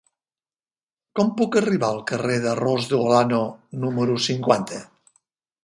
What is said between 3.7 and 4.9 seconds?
número cinquanta?